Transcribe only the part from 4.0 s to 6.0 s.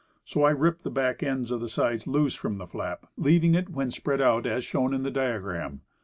out, as shown in the diagram.